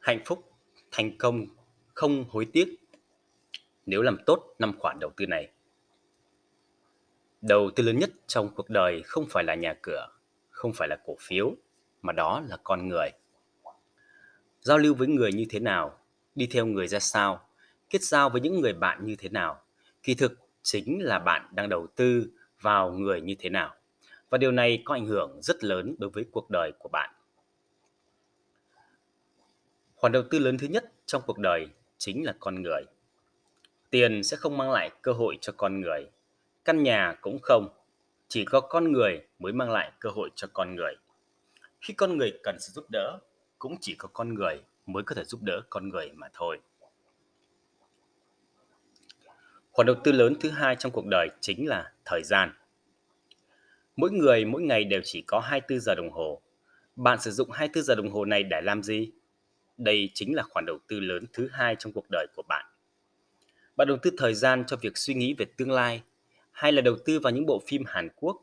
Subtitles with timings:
[0.00, 0.52] hạnh phúc,
[0.90, 1.46] thành công,
[1.94, 2.76] không hối tiếc
[3.86, 5.48] nếu làm tốt năm khoản đầu tư này.
[7.42, 10.08] Đầu tư lớn nhất trong cuộc đời không phải là nhà cửa,
[10.50, 11.54] không phải là cổ phiếu,
[12.02, 13.10] mà đó là con người.
[14.60, 15.98] Giao lưu với người như thế nào,
[16.34, 17.48] đi theo người ra sao,
[17.90, 19.62] kết giao với những người bạn như thế nào,
[20.02, 23.74] kỳ thực chính là bạn đang đầu tư vào người như thế nào.
[24.30, 27.10] Và điều này có ảnh hưởng rất lớn đối với cuộc đời của bạn.
[30.00, 31.68] Khoản đầu tư lớn thứ nhất trong cuộc đời
[31.98, 32.82] chính là con người.
[33.90, 36.06] Tiền sẽ không mang lại cơ hội cho con người,
[36.64, 37.68] căn nhà cũng không,
[38.28, 40.94] chỉ có con người mới mang lại cơ hội cho con người.
[41.80, 43.18] Khi con người cần sự giúp đỡ,
[43.58, 46.60] cũng chỉ có con người mới có thể giúp đỡ con người mà thôi.
[49.72, 52.52] Khoản đầu tư lớn thứ hai trong cuộc đời chính là thời gian.
[53.96, 56.40] Mỗi người mỗi ngày đều chỉ có 24 giờ đồng hồ.
[56.96, 59.12] Bạn sử dụng 24 giờ đồng hồ này để làm gì?
[59.80, 62.66] Đây chính là khoản đầu tư lớn thứ hai trong cuộc đời của bạn.
[63.76, 66.02] Bạn đầu tư thời gian cho việc suy nghĩ về tương lai,
[66.52, 68.42] hay là đầu tư vào những bộ phim Hàn Quốc,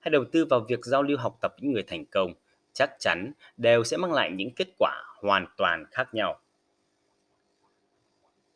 [0.00, 2.34] hay đầu tư vào việc giao lưu học tập những người thành công,
[2.72, 6.40] chắc chắn đều sẽ mang lại những kết quả hoàn toàn khác nhau.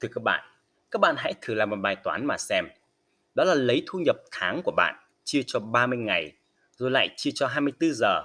[0.00, 0.44] Thưa các bạn,
[0.90, 2.68] các bạn hãy thử làm một bài toán mà xem.
[3.34, 6.32] Đó là lấy thu nhập tháng của bạn chia cho 30 ngày,
[6.76, 8.22] rồi lại chia cho 24 giờ,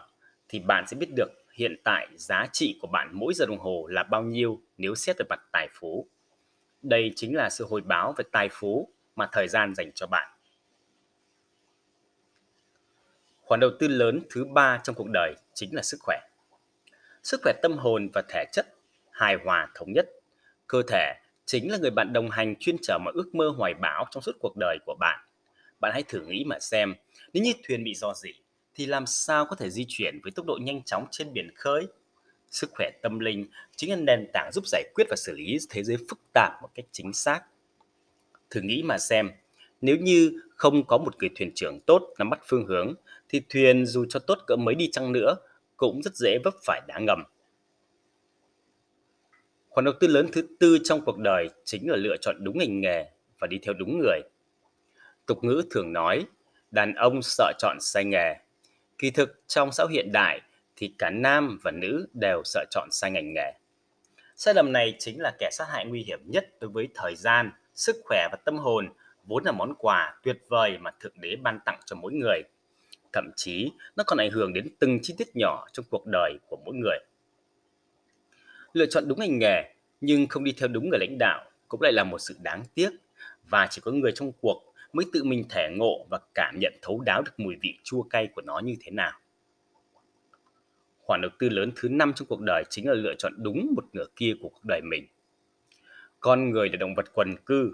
[0.49, 3.87] thì bạn sẽ biết được hiện tại giá trị của bạn mỗi giờ đồng hồ
[3.87, 6.07] là bao nhiêu nếu xét về mặt tài phú.
[6.81, 10.29] Đây chính là sự hồi báo về tài phú mà thời gian dành cho bạn.
[13.41, 16.19] Khoản đầu tư lớn thứ ba trong cuộc đời chính là sức khỏe.
[17.23, 18.65] Sức khỏe tâm hồn và thể chất
[19.11, 20.05] hài hòa thống nhất.
[20.67, 21.13] Cơ thể
[21.45, 24.35] chính là người bạn đồng hành chuyên trở mọi ước mơ hoài bão trong suốt
[24.39, 25.19] cuộc đời của bạn.
[25.79, 26.93] Bạn hãy thử nghĩ mà xem,
[27.33, 28.31] nếu như thuyền bị do dị,
[28.77, 31.87] thì làm sao có thể di chuyển với tốc độ nhanh chóng trên biển khơi?
[32.51, 35.83] Sức khỏe tâm linh chính là nền tảng giúp giải quyết và xử lý thế
[35.83, 37.41] giới phức tạp một cách chính xác.
[38.49, 39.31] Thử nghĩ mà xem,
[39.81, 42.93] nếu như không có một người thuyền trưởng tốt nắm bắt phương hướng,
[43.29, 45.35] thì thuyền dù cho tốt cỡ mấy đi chăng nữa
[45.77, 47.23] cũng rất dễ vấp phải đá ngầm.
[49.69, 52.81] Khoản đầu tư lớn thứ tư trong cuộc đời chính là lựa chọn đúng ngành
[52.81, 54.19] nghề và đi theo đúng người.
[55.25, 56.25] Tục ngữ thường nói,
[56.71, 58.46] đàn ông sợ chọn sai nghề.
[58.97, 60.41] Kỳ thực trong xã hội hiện đại
[60.75, 63.53] thì cả nam và nữ đều sợ chọn sai ngành nghề.
[64.35, 67.51] Sai lầm này chính là kẻ sát hại nguy hiểm nhất đối với thời gian,
[67.75, 68.89] sức khỏe và tâm hồn,
[69.23, 72.41] vốn là món quà tuyệt vời mà Thượng Đế ban tặng cho mỗi người.
[73.13, 76.57] Thậm chí, nó còn ảnh hưởng đến từng chi tiết nhỏ trong cuộc đời của
[76.65, 76.97] mỗi người.
[78.73, 81.93] Lựa chọn đúng ngành nghề nhưng không đi theo đúng người lãnh đạo cũng lại
[81.93, 82.89] là một sự đáng tiếc
[83.49, 87.01] và chỉ có người trong cuộc mới tự mình thể ngộ và cảm nhận thấu
[87.05, 89.11] đáo được mùi vị chua cay của nó như thế nào.
[90.97, 93.85] Khoản đầu tư lớn thứ năm trong cuộc đời chính là lựa chọn đúng một
[93.93, 95.07] nửa kia của cuộc đời mình.
[96.19, 97.71] Con người là động vật quần cư,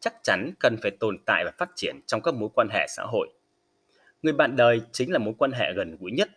[0.00, 3.02] chắc chắn cần phải tồn tại và phát triển trong các mối quan hệ xã
[3.02, 3.28] hội.
[4.22, 6.30] Người bạn đời chính là mối quan hệ gần gũi nhất.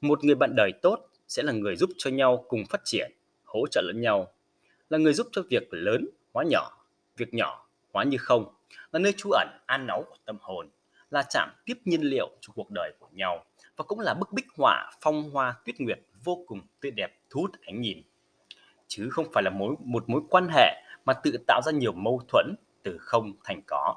[0.00, 3.12] Một người bạn đời tốt sẽ là người giúp cho nhau cùng phát triển,
[3.44, 4.32] hỗ trợ lẫn nhau,
[4.90, 6.86] là người giúp cho việc lớn hóa nhỏ,
[7.16, 8.54] việc nhỏ hóa như không,
[8.92, 10.70] là nơi trú ẩn an náu của tâm hồn,
[11.10, 13.44] là chạm tiếp nhiên liệu cho cuộc đời của nhau
[13.76, 17.40] và cũng là bức bích họa phong hoa tuyết nguyệt vô cùng tươi đẹp thu
[17.40, 18.02] hút ánh nhìn.
[18.88, 22.22] Chứ không phải là mối một mối quan hệ mà tự tạo ra nhiều mâu
[22.28, 23.96] thuẫn từ không thành có.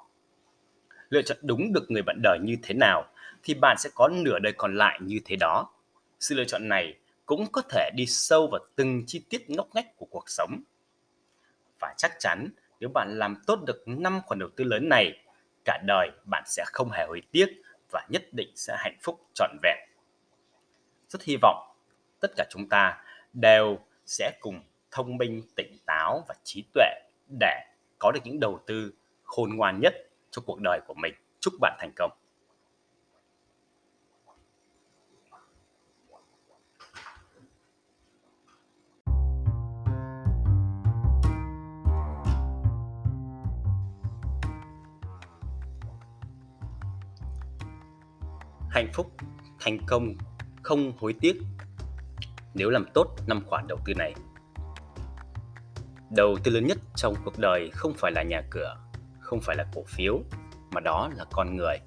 [1.09, 3.03] Lựa chọn đúng được người bạn đời như thế nào
[3.43, 5.69] thì bạn sẽ có nửa đời còn lại như thế đó.
[6.19, 9.97] Sự lựa chọn này cũng có thể đi sâu vào từng chi tiết ngóc ngách
[9.97, 10.61] của cuộc sống.
[11.79, 12.47] Và chắc chắn
[12.81, 15.23] nếu bạn làm tốt được năm khoản đầu tư lớn này
[15.65, 17.47] cả đời bạn sẽ không hề hối tiếc
[17.91, 19.77] và nhất định sẽ hạnh phúc trọn vẹn.
[21.09, 21.75] Rất hy vọng
[22.19, 23.03] tất cả chúng ta
[23.33, 26.89] đều sẽ cùng thông minh, tỉnh táo và trí tuệ
[27.39, 27.61] để
[27.99, 28.93] có được những đầu tư
[29.23, 29.93] khôn ngoan nhất
[30.31, 31.13] cho cuộc đời của mình.
[31.39, 32.11] Chúc bạn thành công.
[48.71, 49.11] Hạnh phúc,
[49.59, 50.13] thành công,
[50.63, 51.41] không hối tiếc
[52.53, 54.13] nếu làm tốt năm khoản đầu tư này.
[56.09, 58.77] Đầu tư lớn nhất trong cuộc đời không phải là nhà cửa,
[59.19, 60.19] không phải là cổ phiếu,
[60.71, 61.77] mà đó là con người.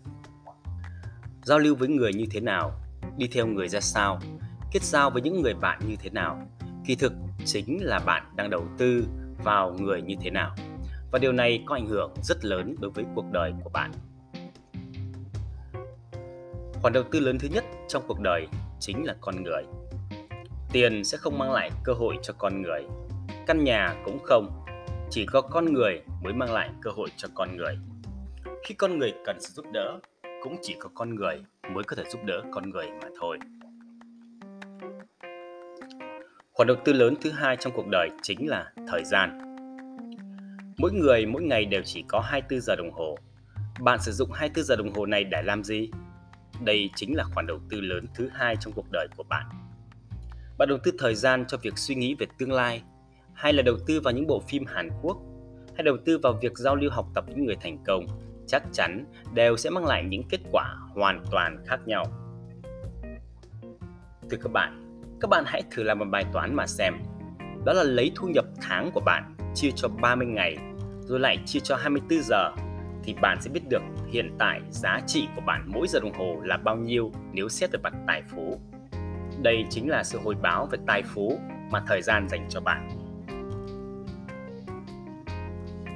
[1.43, 2.73] Giao lưu với người như thế nào,
[3.17, 4.21] đi theo người ra sao,
[4.73, 6.49] kết giao với những người bạn như thế nào,
[6.87, 7.13] kỳ thực
[7.45, 9.07] chính là bạn đang đầu tư
[9.45, 10.57] vào người như thế nào.
[11.13, 13.93] Và điều này có ảnh hưởng rất lớn đối với cuộc đời của bạn.
[16.85, 18.47] Khoản đầu tư lớn thứ nhất trong cuộc đời
[18.81, 19.63] chính là con người.
[20.73, 22.83] Tiền sẽ không mang lại cơ hội cho con người.
[23.47, 24.65] Căn nhà cũng không.
[25.11, 27.79] Chỉ có con người mới mang lại cơ hội cho con người.
[28.65, 29.99] Khi con người cần sự giúp đỡ,
[30.43, 31.45] cũng chỉ có con người
[31.75, 33.39] mới có thể giúp đỡ con người mà thôi.
[36.53, 39.57] Khoản đầu tư lớn thứ hai trong cuộc đời chính là thời gian.
[40.79, 43.17] Mỗi người mỗi ngày đều chỉ có 24 giờ đồng hồ.
[43.81, 45.91] Bạn sử dụng 24 giờ đồng hồ này để làm gì?
[46.61, 49.47] Đây chính là khoản đầu tư lớn thứ hai trong cuộc đời của bạn.
[50.59, 52.83] Bạn đầu tư thời gian cho việc suy nghĩ về tương lai,
[53.33, 55.17] hay là đầu tư vào những bộ phim Hàn Quốc,
[55.75, 58.07] hay đầu tư vào việc giao lưu học tập những người thành công,
[58.47, 59.05] chắc chắn
[59.35, 62.05] đều sẽ mang lại những kết quả hoàn toàn khác nhau.
[64.31, 66.95] Thưa các bạn, các bạn hãy thử làm một bài toán mà xem.
[67.65, 70.57] Đó là lấy thu nhập tháng của bạn chia cho 30 ngày,
[71.01, 72.51] rồi lại chia cho 24 giờ
[73.05, 76.41] thì bạn sẽ biết được hiện tại giá trị của bạn mỗi giờ đồng hồ
[76.45, 78.61] là bao nhiêu nếu xét về mặt tài phú.
[79.43, 81.39] Đây chính là sự hồi báo về tài phú
[81.71, 82.89] mà thời gian dành cho bạn.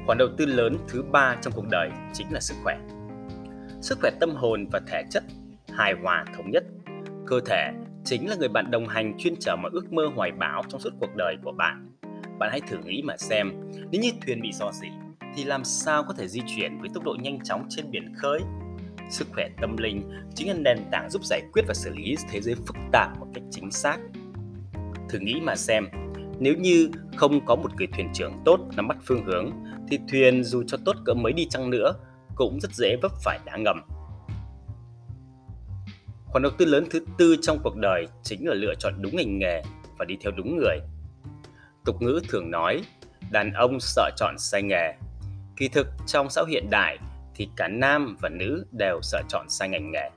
[0.07, 2.79] Khoản đầu tư lớn thứ ba trong cuộc đời chính là sức khỏe.
[3.81, 5.23] Sức khỏe tâm hồn và thể chất
[5.69, 6.65] hài hòa thống nhất.
[7.27, 7.73] Cơ thể
[8.05, 10.91] chính là người bạn đồng hành chuyên trở mọi ước mơ hoài bão trong suốt
[11.01, 11.91] cuộc đời của bạn.
[12.39, 14.89] Bạn hãy thử nghĩ mà xem, nếu như thuyền bị dò dỉ
[15.35, 18.41] thì làm sao có thể di chuyển với tốc độ nhanh chóng trên biển khơi?
[19.11, 22.41] Sức khỏe tâm linh chính là nền tảng giúp giải quyết và xử lý thế
[22.41, 23.99] giới phức tạp một cách chính xác.
[25.09, 25.89] Thử nghĩ mà xem,
[26.39, 29.51] nếu như không có một người thuyền trưởng tốt nắm bắt phương hướng
[29.89, 31.95] thì thuyền dù cho tốt cỡ mấy đi chăng nữa
[32.35, 33.83] cũng rất dễ vấp phải đá ngầm.
[36.27, 39.39] Khoản đầu tư lớn thứ tư trong cuộc đời chính là lựa chọn đúng ngành
[39.39, 39.63] nghề
[39.99, 40.79] và đi theo đúng người.
[41.85, 42.83] Tục ngữ thường nói,
[43.31, 44.95] đàn ông sợ chọn sai nghề.
[45.59, 46.99] Kỳ thực trong xã hội hiện đại
[47.35, 50.11] thì cả nam và nữ đều sợ chọn sai ngành nghề.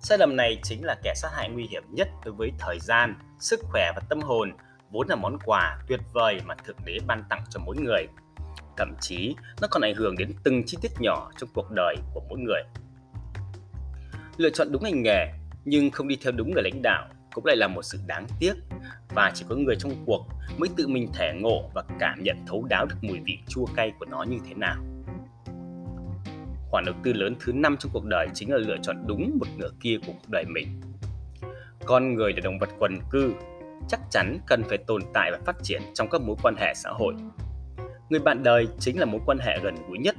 [0.00, 3.14] Sai lầm này chính là kẻ sát hại nguy hiểm nhất đối với thời gian,
[3.40, 4.52] sức khỏe và tâm hồn,
[4.90, 8.06] vốn là món quà tuyệt vời mà Thượng Đế ban tặng cho mỗi người.
[8.76, 12.22] Thậm chí, nó còn ảnh hưởng đến từng chi tiết nhỏ trong cuộc đời của
[12.28, 12.62] mỗi người.
[14.36, 15.26] Lựa chọn đúng ngành nghề
[15.64, 18.54] nhưng không đi theo đúng người lãnh đạo cũng lại là một sự đáng tiếc
[19.14, 20.26] và chỉ có người trong cuộc
[20.58, 23.92] mới tự mình thể ngộ và cảm nhận thấu đáo được mùi vị chua cay
[23.98, 24.76] của nó như thế nào.
[26.70, 29.46] Khoản đầu tư lớn thứ năm trong cuộc đời chính là lựa chọn đúng một
[29.56, 30.80] nửa kia của cuộc đời mình.
[31.84, 33.32] Con người là động vật quần cư,
[33.88, 36.90] chắc chắn cần phải tồn tại và phát triển trong các mối quan hệ xã
[36.90, 37.14] hội.
[38.08, 40.16] Người bạn đời chính là mối quan hệ gần gũi nhất.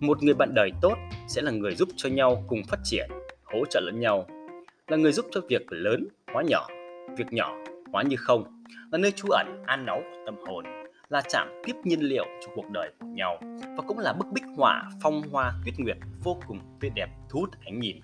[0.00, 0.94] Một người bạn đời tốt
[1.28, 3.10] sẽ là người giúp cho nhau cùng phát triển,
[3.44, 4.26] hỗ trợ lẫn nhau,
[4.88, 6.68] là người giúp cho việc lớn hóa nhỏ,
[7.16, 7.56] việc nhỏ
[7.92, 10.64] hóa như không, là nơi trú ẩn an náu của tâm hồn,
[11.08, 13.38] là chạm tiếp nhiên liệu cho cuộc đời của nhau
[13.76, 17.40] và cũng là bức bích họa phong hoa tuyết nguyệt vô cùng tươi đẹp thu
[17.40, 18.00] hút ánh nhìn.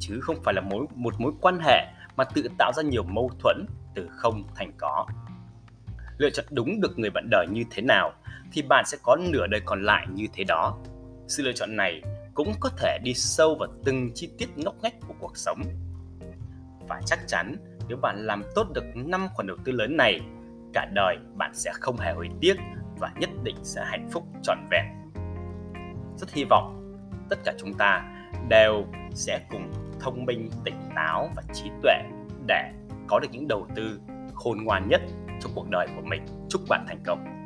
[0.00, 3.30] Chứ không phải là mối một mối quan hệ mà tự tạo ra nhiều mâu
[3.38, 5.06] thuẫn từ không thành có.
[6.18, 8.12] Lựa chọn đúng được người bạn đời như thế nào
[8.52, 10.78] thì bạn sẽ có nửa đời còn lại như thế đó.
[11.28, 12.02] Sự lựa chọn này
[12.34, 15.62] cũng có thể đi sâu vào từng chi tiết ngóc ngách của cuộc sống
[16.92, 17.56] và chắc chắn
[17.88, 20.20] nếu bạn làm tốt được năm khoản đầu tư lớn này
[20.72, 22.56] cả đời bạn sẽ không hề hối tiếc
[22.98, 24.84] và nhất định sẽ hạnh phúc trọn vẹn.
[26.16, 26.96] Rất hy vọng
[27.30, 28.04] tất cả chúng ta
[28.48, 32.02] đều sẽ cùng thông minh, tỉnh táo và trí tuệ
[32.46, 32.72] để
[33.08, 34.00] có được những đầu tư
[34.34, 35.00] khôn ngoan nhất
[35.40, 36.22] trong cuộc đời của mình.
[36.48, 37.41] Chúc bạn thành công.